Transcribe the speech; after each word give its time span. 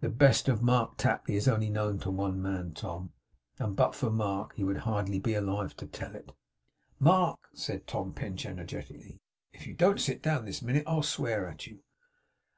'The 0.00 0.08
best 0.08 0.48
of 0.48 0.62
Mark 0.62 0.96
Tapley 0.96 1.36
is 1.36 1.46
only 1.46 1.68
known 1.68 1.98
to 1.98 2.10
one 2.10 2.40
man, 2.40 2.72
Tom; 2.72 3.12
and 3.58 3.76
but 3.76 3.94
for 3.94 4.08
Mark 4.08 4.54
he 4.54 4.64
would 4.64 4.78
hardly 4.88 5.18
be 5.18 5.34
alive 5.34 5.76
to 5.76 5.86
tell 5.86 6.14
it!' 6.14 6.32
'Mark!' 6.98 7.50
said 7.52 7.86
Tom 7.86 8.14
Pinch 8.14 8.46
energetically; 8.46 9.20
'if 9.52 9.66
you 9.66 9.74
don't 9.74 10.00
sit 10.00 10.22
down 10.22 10.46
this 10.46 10.62
minute, 10.62 10.84
I'll 10.86 11.02
swear 11.02 11.46
at 11.46 11.66
you! 11.66 11.80